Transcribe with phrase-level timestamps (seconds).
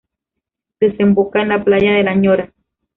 [0.79, 2.51] Desemboca en la Playa de la Ñora.